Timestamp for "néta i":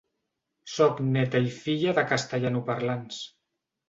1.09-1.53